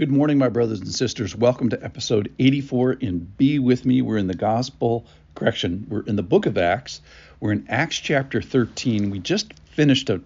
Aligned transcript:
Good 0.00 0.10
morning, 0.10 0.38
my 0.38 0.48
brothers 0.48 0.80
and 0.80 0.94
sisters. 0.94 1.36
Welcome 1.36 1.68
to 1.68 1.84
episode 1.84 2.32
84 2.38 2.94
in 2.94 3.18
Be 3.18 3.58
With 3.58 3.84
Me. 3.84 4.00
We're 4.00 4.16
in 4.16 4.28
the 4.28 4.34
Gospel, 4.34 5.04
correction, 5.34 5.84
we're 5.90 6.04
in 6.04 6.16
the 6.16 6.22
book 6.22 6.46
of 6.46 6.56
Acts. 6.56 7.02
We're 7.38 7.52
in 7.52 7.66
Acts 7.68 7.98
chapter 7.98 8.40
13. 8.40 9.10
We 9.10 9.18
just 9.18 9.52
finished 9.72 10.08
a, 10.08 10.22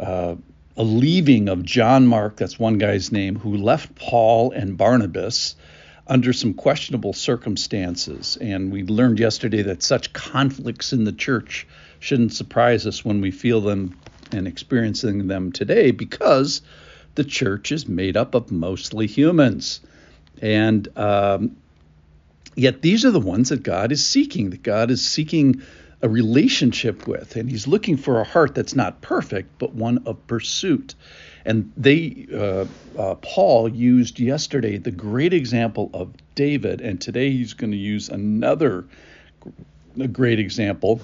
uh, 0.00 0.34
a 0.76 0.82
leaving 0.82 1.48
of 1.48 1.62
John 1.62 2.08
Mark, 2.08 2.36
that's 2.36 2.58
one 2.58 2.78
guy's 2.78 3.12
name, 3.12 3.36
who 3.36 3.56
left 3.56 3.94
Paul 3.94 4.50
and 4.50 4.76
Barnabas 4.76 5.54
under 6.08 6.32
some 6.32 6.52
questionable 6.52 7.12
circumstances. 7.12 8.36
And 8.40 8.72
we 8.72 8.82
learned 8.82 9.20
yesterday 9.20 9.62
that 9.62 9.84
such 9.84 10.12
conflicts 10.12 10.92
in 10.92 11.04
the 11.04 11.12
church 11.12 11.68
shouldn't 12.00 12.32
surprise 12.32 12.84
us 12.84 13.04
when 13.04 13.20
we 13.20 13.30
feel 13.30 13.60
them 13.60 13.96
and 14.32 14.48
experiencing 14.48 15.28
them 15.28 15.52
today 15.52 15.92
because 15.92 16.62
the 17.14 17.24
church 17.24 17.72
is 17.72 17.88
made 17.88 18.16
up 18.16 18.34
of 18.34 18.50
mostly 18.50 19.06
humans. 19.06 19.80
And 20.40 20.88
um, 20.96 21.56
yet 22.54 22.82
these 22.82 23.04
are 23.04 23.10
the 23.10 23.20
ones 23.20 23.50
that 23.50 23.62
God 23.62 23.92
is 23.92 24.04
seeking, 24.04 24.50
that 24.50 24.62
God 24.62 24.90
is 24.90 25.04
seeking 25.04 25.62
a 26.00 26.08
relationship 26.08 27.06
with. 27.06 27.36
And 27.36 27.50
he's 27.50 27.66
looking 27.66 27.96
for 27.96 28.20
a 28.20 28.24
heart 28.24 28.54
that's 28.54 28.74
not 28.74 29.00
perfect, 29.00 29.58
but 29.58 29.74
one 29.74 30.02
of 30.06 30.26
pursuit. 30.26 30.94
And 31.44 31.72
they, 31.76 32.26
uh, 32.32 32.66
uh, 32.98 33.14
Paul 33.16 33.68
used 33.68 34.18
yesterday 34.18 34.78
the 34.78 34.90
great 34.90 35.32
example 35.32 35.90
of 35.92 36.12
David, 36.34 36.80
and 36.80 37.00
today 37.00 37.30
he's 37.30 37.54
going 37.54 37.72
to 37.72 37.76
use 37.76 38.08
another 38.08 38.84
great 40.12 40.38
example 40.38 41.00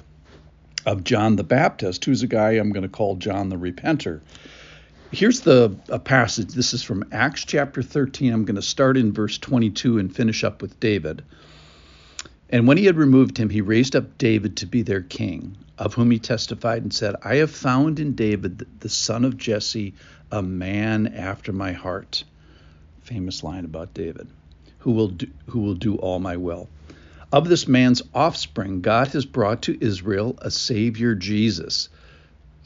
of 0.86 1.04
John 1.04 1.36
the 1.36 1.44
Baptist, 1.44 2.04
who's 2.04 2.22
a 2.22 2.26
guy 2.26 2.52
I'm 2.52 2.72
going 2.72 2.82
to 2.84 2.88
call 2.88 3.16
John 3.16 3.48
the 3.48 3.56
Repenter 3.56 4.20
here's 5.10 5.40
the 5.40 5.76
a 5.88 5.98
passage. 5.98 6.52
This 6.52 6.74
is 6.74 6.82
from 6.82 7.08
Acts 7.12 7.44
chapter 7.44 7.82
13. 7.82 8.32
I'm 8.32 8.44
going 8.44 8.56
to 8.56 8.62
start 8.62 8.96
in 8.96 9.12
verse 9.12 9.38
22 9.38 9.98
and 9.98 10.14
finish 10.14 10.44
up 10.44 10.62
with 10.62 10.78
David. 10.80 11.22
And 12.50 12.66
when 12.66 12.78
he 12.78 12.86
had 12.86 12.96
removed 12.96 13.36
him, 13.36 13.50
he 13.50 13.60
raised 13.60 13.94
up 13.94 14.16
David 14.16 14.56
to 14.58 14.66
be 14.66 14.82
their 14.82 15.02
king, 15.02 15.56
of 15.76 15.94
whom 15.94 16.10
he 16.10 16.18
testified 16.18 16.82
and 16.82 16.92
said, 16.92 17.14
I 17.22 17.36
have 17.36 17.50
found 17.50 18.00
in 18.00 18.14
David, 18.14 18.66
the 18.80 18.88
son 18.88 19.24
of 19.24 19.36
Jesse, 19.36 19.94
a 20.32 20.42
man 20.42 21.08
after 21.08 21.52
my 21.52 21.72
heart. 21.72 22.24
Famous 23.02 23.42
line 23.42 23.64
about 23.64 23.94
David, 23.94 24.28
who 24.78 24.92
will 24.92 25.08
do, 25.08 25.26
who 25.46 25.60
will 25.60 25.74
do 25.74 25.96
all 25.96 26.18
my 26.18 26.36
will. 26.36 26.68
Of 27.30 27.48
this 27.48 27.68
man's 27.68 28.02
offspring, 28.14 28.80
God 28.80 29.08
has 29.08 29.26
brought 29.26 29.62
to 29.62 29.78
Israel 29.84 30.38
a 30.40 30.50
Savior, 30.50 31.14
Jesus 31.14 31.90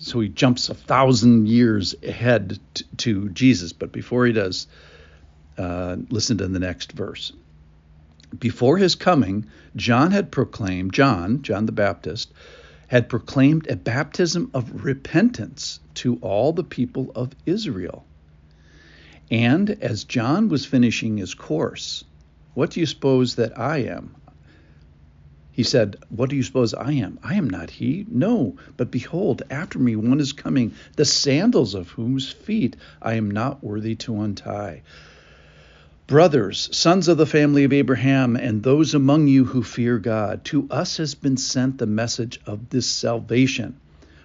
so 0.03 0.19
he 0.19 0.28
jumps 0.28 0.69
a 0.69 0.75
thousand 0.75 1.47
years 1.47 1.95
ahead 2.03 2.58
t- 2.75 2.84
to 2.98 3.28
Jesus. 3.28 3.72
But 3.72 3.92
before 3.92 4.27
he 4.27 4.33
does, 4.33 4.67
uh, 5.56 5.97
listen 6.11 6.39
to 6.39 6.48
the 6.48 6.58
next 6.58 6.92
verse. 6.92 7.33
Before 8.36 8.78
his 8.78 8.97
coming, 8.97 9.47
John 9.77 10.11
had 10.11 10.33
proclaimed, 10.33 10.92
John, 10.92 11.42
John 11.42 11.67
the 11.67 11.73
Baptist, 11.73 12.33
had 12.89 13.08
proclaimed 13.08 13.70
a 13.70 13.77
baptism 13.77 14.50
of 14.55 14.84
repentance 14.84 15.78
to 15.95 16.17
all 16.17 16.53
the 16.53 16.64
people 16.64 17.12
of 17.14 17.30
Israel. 17.47 18.05
And 19.30 19.70
as 19.70 20.05
John 20.05 20.48
was 20.48 20.67
finishing 20.67 21.17
his 21.17 21.34
course, 21.34 22.03
what 22.55 22.70
do 22.70 22.80
you 22.80 22.86
suppose 22.86 23.36
that 23.36 23.58
I 23.58 23.78
am? 23.78 24.17
He 25.55 25.64
said, 25.64 25.97
What 26.08 26.31
do 26.31 26.36
you 26.36 26.42
suppose 26.42 26.72
I 26.72 26.92
am? 26.92 27.19
I 27.22 27.34
am 27.34 27.50
not 27.50 27.69
he. 27.69 28.06
No, 28.11 28.56
but 28.78 28.91
behold, 28.91 29.42
after 29.50 29.78
me 29.78 29.95
one 29.97 30.19
is 30.19 30.33
coming, 30.33 30.72
the 30.97 31.05
sandals 31.05 31.75
of 31.75 31.91
whose 31.91 32.31
feet 32.31 32.75
I 33.03 33.17
am 33.17 33.31
not 33.31 33.62
worthy 33.62 33.95
to 33.97 34.23
untie. 34.23 34.80
Brothers, 36.06 36.70
sons 36.73 37.06
of 37.06 37.19
the 37.19 37.27
family 37.27 37.64
of 37.64 37.73
Abraham, 37.75 38.34
and 38.34 38.62
those 38.62 38.95
among 38.95 39.28
you 39.28 39.45
who 39.45 39.62
fear 39.62 39.98
God, 39.98 40.42
to 40.47 40.67
us 40.70 40.97
has 40.97 41.14
been 41.14 41.36
sent 41.36 41.77
the 41.77 41.86
message 41.86 42.41
of 42.46 42.70
this 42.70 42.86
salvation. 42.86 43.77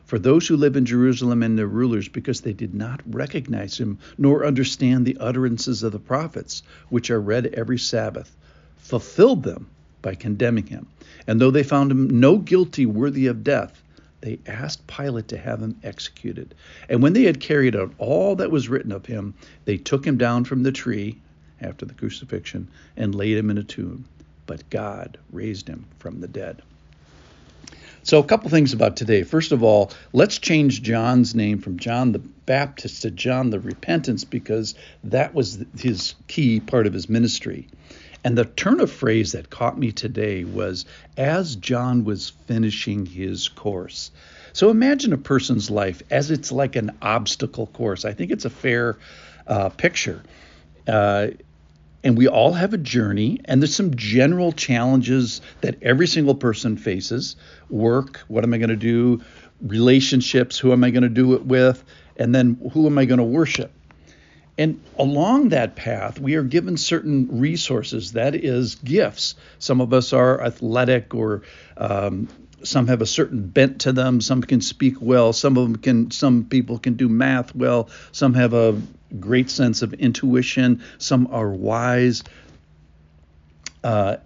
For 0.06 0.18
those 0.18 0.48
who 0.48 0.56
live 0.56 0.78
in 0.78 0.86
Jerusalem 0.86 1.44
and 1.44 1.58
their 1.58 1.68
rulers, 1.68 2.08
because 2.08 2.40
they 2.40 2.54
did 2.54 2.74
not 2.74 3.02
recognize 3.06 3.78
him, 3.78 3.98
nor 4.18 4.46
understand 4.46 5.06
the 5.06 5.18
utterances 5.18 5.84
of 5.84 5.92
the 5.92 6.00
prophets, 6.00 6.64
which 6.88 7.12
are 7.12 7.20
read 7.20 7.48
every 7.48 7.80
Sabbath, 7.80 8.34
fulfilled 8.78 9.44
them 9.44 9.68
by 10.08 10.16
condemning 10.16 10.66
him. 10.66 10.88
And 11.28 11.42
though 11.42 11.52
they 11.52 11.64
found 11.64 11.92
him 11.92 12.22
no 12.22 12.38
guilty 12.38 12.86
worthy 12.86 13.28
of 13.28 13.44
death, 13.44 13.84
they 14.22 14.40
asked 14.48 14.88
Pilate 14.88 15.28
to 15.28 15.38
have 15.38 15.62
him 15.62 15.76
executed. 15.84 16.56
And 16.88 17.04
when 17.04 17.12
they 17.12 17.24
had 17.24 17.42
carried 17.42 17.76
out 17.76 17.92
all 17.98 18.38
that 18.38 18.50
was 18.50 18.70
written 18.70 18.94
of 18.94 19.06
him, 19.06 19.34
they 19.66 19.76
took 19.76 20.08
him 20.08 20.18
down 20.18 20.46
from 20.46 20.64
the 20.64 20.72
tree 20.72 21.18
after 21.60 21.86
the 21.86 21.94
crucifixion 21.94 22.70
and 22.96 23.16
laid 23.16 23.36
him 23.36 23.50
in 23.50 23.58
a 23.58 23.64
tomb. 23.64 24.06
But 24.46 24.70
God 24.70 25.18
raised 25.34 25.68
him 25.68 25.84
from 26.00 26.22
the 26.22 26.30
dead. 26.30 26.62
So, 28.04 28.20
a 28.20 28.24
couple 28.24 28.50
things 28.50 28.72
about 28.72 28.96
today. 28.96 29.24
First 29.24 29.52
of 29.52 29.62
all, 29.62 29.92
let's 30.14 30.38
change 30.38 30.84
John's 30.84 31.36
name 31.36 31.60
from 31.60 31.78
John 31.78 32.14
the 32.14 32.20
Baptist 32.20 33.02
to 33.02 33.12
John 33.12 33.50
the 33.50 33.60
Repentance 33.60 34.24
because 34.24 34.74
that 35.04 35.34
was 35.34 35.66
his 35.78 36.16
key 36.30 36.62
part 36.62 36.88
of 36.88 36.94
his 36.94 37.10
ministry. 37.10 37.68
And 38.28 38.38
the 38.38 38.44
turn 38.44 38.82
of 38.82 38.92
phrase 38.92 39.32
that 39.32 39.50
caught 39.50 39.80
me 39.80 39.94
today 39.94 40.44
was 40.44 40.86
as 41.16 41.56
John 41.56 42.04
was 42.04 42.34
finishing 42.46 43.06
his 43.06 43.48
course. 43.48 44.12
So 44.52 44.70
imagine 44.70 45.14
a 45.14 45.18
person's 45.18 45.72
life 45.72 46.04
as 46.12 46.30
it's 46.30 46.52
like 46.52 46.76
an 46.76 46.92
obstacle 47.02 47.68
course. 47.68 48.04
I 48.04 48.12
think 48.12 48.32
it's 48.32 48.44
a 48.44 48.50
fair 48.50 48.98
uh, 49.48 49.70
picture. 49.70 50.24
Uh, 50.86 51.28
and 52.04 52.18
we 52.18 52.28
all 52.28 52.52
have 52.52 52.74
a 52.74 52.78
journey, 52.78 53.40
and 53.46 53.62
there's 53.62 53.74
some 53.74 53.96
general 53.96 54.52
challenges 54.52 55.40
that 55.62 55.82
every 55.82 56.08
single 56.08 56.36
person 56.36 56.76
faces 56.76 57.38
work, 57.70 58.20
what 58.28 58.44
am 58.44 58.54
I 58.54 58.58
going 58.58 58.72
to 58.72 58.76
do? 58.76 59.22
Relationships, 59.62 60.60
who 60.60 60.74
am 60.74 60.84
I 60.84 60.90
going 60.90 61.04
to 61.04 61.08
do 61.08 61.34
it 61.36 61.46
with? 61.46 61.82
And 62.18 62.36
then 62.36 62.60
who 62.74 62.88
am 62.88 62.98
I 62.98 63.06
going 63.06 63.20
to 63.20 63.24
worship? 63.24 63.72
And 64.58 64.82
along 64.98 65.50
that 65.50 65.76
path, 65.76 66.20
we 66.20 66.36
are 66.36 66.44
given 66.44 66.78
certain 66.78 67.40
resources, 67.40 68.14
that 68.14 68.34
is, 68.34 68.76
gifts. 68.76 69.36
Some 69.60 69.82
of 69.82 69.94
us 69.94 70.14
are 70.14 70.42
athletic 70.42 71.14
or 71.14 71.44
um, 71.78 72.28
some 72.64 72.88
have 72.88 73.02
a 73.02 73.06
certain 73.06 73.48
bent 73.48 73.82
to 73.82 73.92
them. 73.92 74.20
Some 74.20 74.42
can 74.42 74.62
speak 74.62 74.96
well. 75.00 75.32
Some 75.32 75.58
of 75.58 75.64
them 75.64 75.76
can 75.78 76.12
some 76.12 76.46
people 76.46 76.80
can 76.80 76.96
do 76.96 77.08
math 77.08 77.56
well. 77.56 77.90
Some 78.12 78.34
have 78.34 78.54
a 78.54 78.82
great 79.20 79.52
sense 79.52 79.84
of 79.84 79.94
intuition. 79.94 80.82
Some 80.98 81.28
are 81.32 81.50
wise. 81.50 82.24
Uh, 83.84 84.18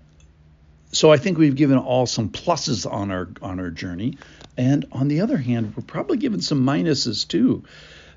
so 0.94 1.10
i 1.12 1.18
think 1.18 1.38
we've 1.38 1.56
given 1.56 1.78
all 1.78 2.06
some 2.06 2.30
pluses 2.30 2.90
on 2.90 3.12
our 3.12 3.30
on 3.42 3.60
our 3.60 3.70
journey. 3.70 4.18
And 4.58 4.86
on 4.92 5.08
the 5.08 5.22
other 5.22 5.38
hand 5.38 5.74
we're 5.76 5.84
probably 5.84 6.18
given 6.18 6.42
some 6.42 6.66
minuses 6.66 7.28
too 7.28 7.64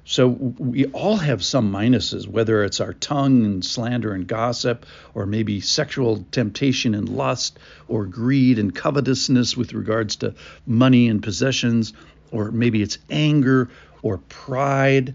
so 0.07 0.29
we 0.29 0.85
all 0.87 1.17
have 1.17 1.43
some 1.43 1.73
minuses, 1.73 2.29
whether 2.29 2.63
it's 2.63 2.81
our 2.81 2.93
tongue 2.93 3.47
and 3.47 3.65
slander 3.65 4.13
and 4.13 4.27
gossip, 4.27 4.85
or 5.15 5.25
maybe 5.25 5.61
sexual 5.61 6.27
temptation 6.31 6.95
and 6.95 7.09
lust, 7.09 7.59
or 7.89 8.05
greed 8.05 8.59
and 8.59 8.75
covetousness 8.75 9.57
with 9.57 9.73
regards 9.73 10.17
to 10.17 10.35
money 10.67 11.09
and 11.09 11.23
possessions, 11.23 11.95
or 12.31 12.51
maybe 12.51 12.83
it's 12.83 12.99
anger 13.09 13.71
or 14.03 14.19
pride. 14.19 15.15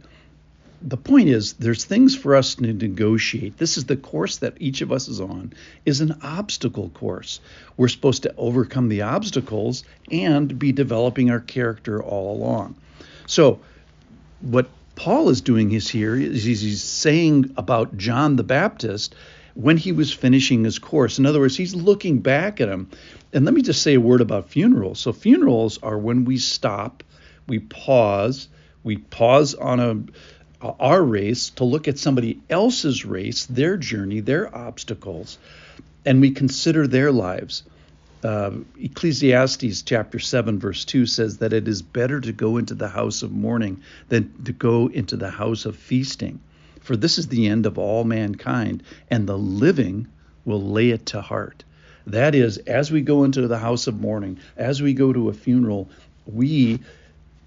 The 0.82 0.98
point 0.98 1.30
is, 1.30 1.54
there's 1.54 1.86
things 1.86 2.16
for 2.16 2.36
us 2.36 2.56
to 2.56 2.74
negotiate. 2.74 3.58
This 3.58 3.78
is 3.78 3.86
the 3.86 3.98
course 3.98 4.38
that 4.38 4.56
each 4.60 4.82
of 4.82 4.92
us 4.92 5.08
is 5.08 5.22
on, 5.22 5.54
is 5.86 6.02
an 6.02 6.18
obstacle 6.24 6.90
course. 6.90 7.42
We're 7.78 7.90
supposed 7.90 8.24
to 8.24 8.34
overcome 8.38 8.90
the 8.90 9.04
obstacles 9.04 9.84
and 10.10 10.58
be 10.58 10.72
developing 10.72 11.30
our 11.30 11.42
character 11.42 12.02
all 12.02 12.36
along. 12.36 12.76
So, 13.28 13.60
what 14.42 14.70
Paul 15.00 15.30
is 15.30 15.40
doing 15.40 15.72
is 15.72 15.88
here 15.88 16.14
is 16.14 16.44
he's 16.44 16.84
saying 16.84 17.54
about 17.56 17.96
John 17.96 18.36
the 18.36 18.44
Baptist 18.44 19.16
when 19.54 19.78
he 19.78 19.94
was 19.94 20.12
finishing 20.12 20.66
his 20.66 20.78
course. 20.78 21.18
In 21.18 21.26
other 21.26 21.40
words, 21.40 21.56
he's 21.56 21.74
looking 21.74 22.20
back 22.20 22.60
at 22.60 22.68
him. 22.68 22.90
And 23.32 23.46
let 23.46 23.54
me 23.54 23.62
just 23.62 23.82
say 23.82 23.94
a 23.94 24.02
word 24.02 24.20
about 24.20 24.50
funerals. 24.50 25.00
So 25.00 25.14
funerals 25.14 25.80
are 25.82 25.98
when 25.98 26.26
we 26.26 26.38
stop, 26.38 27.02
we 27.48 27.60
pause, 27.60 28.50
we 28.84 28.98
pause 28.98 29.56
on 29.56 29.80
a 29.80 30.68
our 30.82 31.02
race 31.02 31.52
to 31.52 31.64
look 31.64 31.88
at 31.88 31.98
somebody 31.98 32.42
else's 32.50 33.06
race, 33.06 33.46
their 33.46 33.78
journey, 33.78 34.20
their 34.20 34.54
obstacles, 34.54 35.38
and 36.06 36.20
we 36.20 36.32
consider 36.32 36.88
their 36.88 37.14
lives 37.14 37.64
uh, 38.24 38.52
Ecclesiastes 38.80 39.82
chapter 39.82 40.20
7, 40.20 40.60
verse 40.60 40.86
2 40.86 41.06
says 41.06 41.38
that 41.38 41.54
it 41.54 41.68
is 41.68 41.82
better 41.82 42.20
to 42.20 42.32
go 42.32 42.58
into 42.58 42.74
the 42.74 42.90
house 42.90 43.22
of 43.22 43.32
mourning 43.32 43.82
than 44.10 44.44
to 44.44 44.52
go 44.52 44.88
into 44.88 45.16
the 45.16 45.30
house 45.30 45.66
of 45.66 45.76
feasting. 45.76 46.40
For 46.82 46.96
this 46.96 47.18
is 47.18 47.28
the 47.28 47.48
end 47.48 47.66
of 47.66 47.78
all 47.78 48.04
mankind, 48.04 48.84
and 49.10 49.28
the 49.28 49.38
living 49.38 50.08
will 50.46 50.62
lay 50.62 50.90
it 50.90 51.06
to 51.08 51.22
heart. 51.22 51.64
That 52.08 52.36
is, 52.36 52.58
as 52.58 52.92
we 52.92 53.02
go 53.02 53.24
into 53.24 53.48
the 53.48 53.60
house 53.60 53.88
of 53.88 54.00
mourning, 54.00 54.40
as 54.58 54.82
we 54.82 54.94
go 54.94 55.14
to 55.14 55.30
a 55.30 55.34
funeral, 55.34 55.90
we 56.26 56.80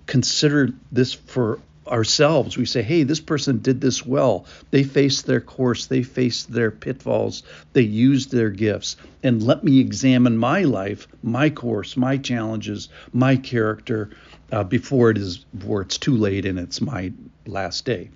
consider 0.06 0.70
this 0.90 1.12
for 1.12 1.58
ourselves. 1.86 2.56
We 2.56 2.66
say, 2.66 2.82
hey, 2.82 3.02
this 3.02 3.20
person 3.20 3.58
did 3.58 3.80
this 3.80 4.04
well. 4.04 4.46
They 4.70 4.82
faced 4.82 5.26
their 5.26 5.40
course, 5.40 5.86
they 5.86 6.02
faced 6.02 6.52
their 6.52 6.70
pitfalls, 6.70 7.42
they 7.72 7.82
used 7.82 8.30
their 8.30 8.50
gifts. 8.50 8.96
And 9.22 9.42
let 9.42 9.64
me 9.64 9.80
examine 9.80 10.36
my 10.36 10.62
life, 10.62 11.08
my 11.22 11.50
course, 11.50 11.96
my 11.96 12.16
challenges, 12.16 12.88
my 13.12 13.36
character 13.36 14.10
uh, 14.50 14.64
before 14.64 15.10
it 15.10 15.18
is 15.18 15.38
before 15.56 15.82
it's 15.82 15.98
too 15.98 16.16
late 16.16 16.44
and 16.44 16.58
it's 16.58 16.80
my 16.80 17.12
last 17.46 17.84
day. 17.84 18.10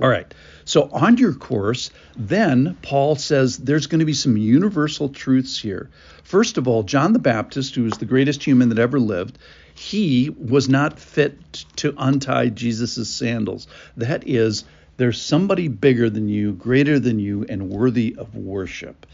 All 0.00 0.08
right. 0.08 0.32
So 0.64 0.88
on 0.90 1.18
your 1.18 1.34
course, 1.34 1.90
then 2.16 2.76
Paul 2.82 3.16
says 3.16 3.58
there's 3.58 3.86
going 3.86 3.98
to 3.98 4.06
be 4.06 4.14
some 4.14 4.36
universal 4.36 5.08
truths 5.08 5.58
here. 5.58 5.90
First 6.24 6.56
of 6.56 6.66
all, 6.66 6.82
John 6.82 7.12
the 7.12 7.18
Baptist, 7.18 7.74
who 7.74 7.84
was 7.84 7.98
the 7.98 8.06
greatest 8.06 8.42
human 8.42 8.68
that 8.70 8.78
ever 8.78 8.98
lived, 8.98 9.38
he 9.74 10.30
was 10.30 10.68
not 10.68 10.98
fit 10.98 11.64
to 11.76 11.94
untie 11.98 12.48
Jesus' 12.48 13.08
sandals. 13.08 13.66
That 13.96 14.26
is, 14.26 14.64
there's 14.96 15.20
somebody 15.20 15.68
bigger 15.68 16.08
than 16.08 16.28
you, 16.28 16.52
greater 16.52 16.98
than 16.98 17.18
you, 17.18 17.44
and 17.48 17.68
worthy 17.68 18.14
of 18.16 18.34
worship. 18.34 19.06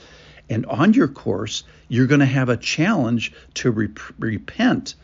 And 0.51 0.65
on 0.67 0.95
your 0.95 1.09
course, 1.09 1.65
you're 1.89 2.07
going 2.07 2.21
to 2.21 2.27
have 2.27 2.49
a 2.49 2.57
challenge 2.57 3.33
to 3.55 3.71
re- 3.71 3.89
repent. 4.19 4.95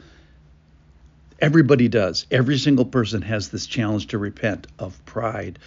Everybody 1.41 1.89
does. 1.89 2.27
Every 2.31 2.59
single 2.59 2.85
person 2.85 3.23
has 3.23 3.49
this 3.49 3.67
challenge 3.67 4.09
to 4.09 4.19
repent 4.19 4.67
of 4.79 5.05
pride. 5.05 5.59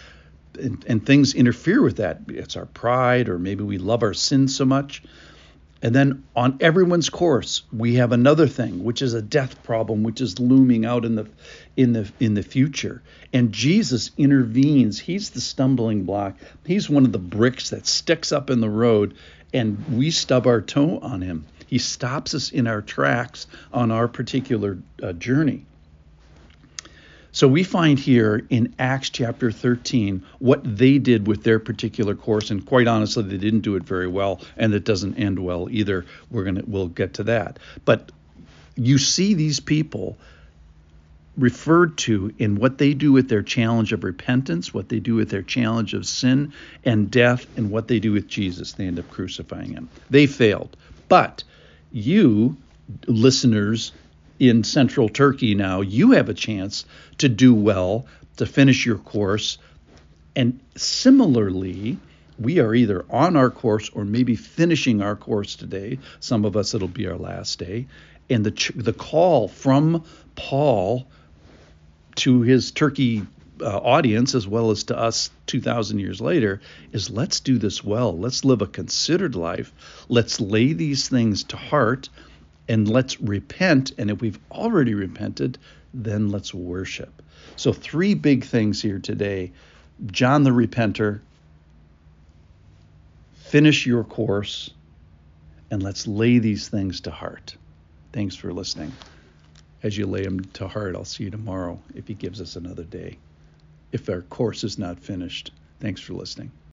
And, 0.60 0.84
and 0.88 1.06
things 1.06 1.36
interfere 1.36 1.82
with 1.82 1.98
that. 1.98 2.22
It's 2.30 2.56
our 2.56 2.66
pride, 2.66 3.30
or 3.30 3.38
maybe 3.38 3.64
we 3.64 3.78
love 3.78 4.02
our 4.02 4.14
sin 4.14 4.48
so 4.48 4.66
much 4.66 5.04
and 5.82 5.94
then 5.94 6.24
on 6.36 6.58
everyone's 6.60 7.10
course, 7.10 7.62
we 7.72 7.96
have 7.96 8.12
another 8.12 8.48
thing, 8.48 8.84
which 8.84 9.02
is 9.02 9.14
a 9.14 9.22
death 9.22 9.62
problem, 9.64 10.04
which 10.04 10.22
is 10.22 10.40
looming 10.40 10.86
out 10.86 11.06
in 11.06 11.16
the 11.16 11.28
in 11.76 11.94
the 11.94 12.12
in 12.20 12.34
the 12.34 12.42
future. 12.42 13.04
And 13.32 13.52
Jesus 13.52 14.12
intervenes. 14.18 15.00
He's 15.00 15.30
the 15.30 15.42
stumbling 15.42 16.04
block. 16.04 16.36
He's 16.66 16.90
one 16.90 17.06
of 17.06 17.12
the 17.12 17.20
bricks 17.20 17.70
that 17.70 17.86
sticks 17.86 18.32
up 18.32 18.50
in 18.50 18.60
the 18.60 18.70
road, 18.70 19.14
and 19.54 19.98
we 19.98 20.10
stub 20.10 20.48
our 20.48 20.62
toe 20.62 21.00
on 21.00 21.22
him. 21.22 21.46
He 21.68 21.78
stops 21.78 22.34
us 22.34 22.52
in 22.52 22.66
our 22.66 22.82
tracks 22.82 23.46
on 23.72 23.92
our 23.92 24.08
particular 24.08 24.80
uh, 25.04 25.14
journey. 25.14 25.66
So 27.32 27.48
we 27.48 27.64
find 27.64 28.00
here 28.00 28.48
in 28.50 28.74
Acts 28.80 29.12
chapter 29.12 29.52
13 29.52 30.26
what 30.40 30.62
they 30.64 30.98
did 30.98 31.28
with 31.28 31.44
their 31.44 31.60
particular 31.60 32.16
course, 32.16 32.50
and 32.50 32.66
quite 32.66 32.88
honestly, 32.88 33.22
they 33.22 33.38
didn't 33.38 33.60
do 33.60 33.76
it 33.76 33.84
very 33.84 34.08
well, 34.08 34.42
and 34.56 34.74
it 34.74 34.86
doesn't 34.86 35.20
end 35.20 35.38
well 35.38 35.68
either. 35.70 36.06
We're 36.32 36.46
gonna 36.46 36.64
we'll 36.66 36.88
get 36.88 37.14
to 37.16 37.26
that. 37.26 37.60
But 37.86 38.12
you 38.76 38.98
see 38.98 39.36
these 39.36 39.60
people 39.60 40.18
referred 41.38 41.98
to 42.00 42.34
in 42.40 42.56
what 42.56 42.80
they 42.80 42.96
do 42.96 43.12
with 43.12 43.30
their 43.30 43.44
challenge 43.44 43.94
of 43.94 44.04
repentance, 44.04 44.74
what 44.74 44.90
they 44.90 45.00
do 45.00 45.14
with 45.14 45.30
their 45.30 45.44
challenge 45.44 45.94
of 45.94 46.08
sin 46.08 46.54
and 46.84 47.12
death, 47.12 47.46
and 47.56 47.70
what 47.70 47.88
they 47.88 48.00
do 48.00 48.14
with 48.14 48.28
Jesus. 48.28 48.74
They 48.74 48.88
end 48.88 48.98
up 48.98 49.12
crucifying 49.12 49.74
him. 49.74 49.90
They 50.10 50.26
failed. 50.26 50.76
But 51.08 51.44
you, 51.92 52.58
listeners 53.08 53.92
in 54.40 54.64
central 54.64 55.10
Turkey 55.10 55.56
now, 55.56 55.82
you 55.82 56.12
have 56.12 56.30
a 56.30 56.34
chance 56.34 56.86
to 57.18 57.30
do 57.30 57.54
well, 57.54 58.06
to 58.38 58.46
finish 58.46 58.86
your 58.86 58.98
course. 58.98 59.58
And 60.36 60.60
similarly, 60.76 61.98
we 62.40 62.60
are 62.60 62.76
either 62.76 63.06
on 63.10 63.36
our 63.36 63.50
course 63.50 63.90
or 63.90 64.06
maybe 64.06 64.36
finishing 64.36 65.02
our 65.02 65.16
course 65.16 65.56
today. 65.56 66.00
Some 66.20 66.46
of 66.46 66.56
us, 66.56 66.74
it'll 66.74 66.88
be 66.88 67.08
our 67.08 67.18
last 67.18 67.60
day. 67.60 67.88
And 68.30 68.46
the, 68.46 68.72
the 68.76 68.94
call 68.94 69.48
from 69.48 70.04
Paul 70.36 71.08
to 72.18 72.42
his 72.42 72.72
Turkey 72.72 73.26
uh, 73.62 73.78
audience, 73.78 74.36
as 74.36 74.48
well 74.48 74.72
as 74.72 74.86
to 74.86 74.98
us 74.98 75.30
2,000 75.48 76.00
years 76.00 76.22
later, 76.22 76.62
is 76.92 77.10
let's 77.10 77.40
do 77.40 77.58
this 77.58 77.84
well. 77.84 78.18
Let's 78.18 78.46
live 78.46 78.62
a 78.62 78.68
considered 78.68 79.36
life. 79.36 79.74
Let's 80.10 80.40
lay 80.40 80.74
these 80.74 81.10
things 81.10 81.44
to 81.46 81.58
heart 81.58 82.10
and 82.68 82.88
let's 82.88 83.20
repent. 83.22 83.92
And 83.98 84.12
if 84.12 84.22
we've 84.22 84.40
already 84.52 84.94
repented, 84.94 85.58
then 85.94 86.30
let's 86.30 86.54
worship. 86.54 87.22
So, 87.56 87.74
three 87.74 88.14
big 88.14 88.44
things 88.44 88.82
here 88.82 89.00
today 89.00 89.52
John 90.06 90.44
the 90.44 90.52
Repenter, 90.52 91.22
finish 93.34 93.86
your 93.86 94.04
course, 94.04 94.70
and 95.72 95.82
let's 95.82 96.08
lay 96.08 96.40
these 96.40 96.68
things 96.68 97.02
to 97.02 97.12
heart. 97.12 97.56
Thanks 98.14 98.36
for 98.36 98.54
listening. 98.54 98.92
As 99.84 99.98
you 99.98 100.06
lay 100.06 100.24
them 100.24 100.44
to 100.54 100.68
heart, 100.68 100.96
I'll 100.96 101.06
see 101.06 101.26
you 101.26 101.30
tomorrow 101.30 101.80
if 101.96 102.08
he 102.08 102.14
gives 102.14 102.42
us 102.42 102.56
another 102.56 102.84
day. 102.84 103.18
If 103.92 104.10
our 104.10 104.22
course 104.22 104.64
is 104.64 104.78
not 104.78 105.00
finished, 105.00 105.52
thanks 105.80 106.02
for 106.02 106.14
listening. 106.14 106.52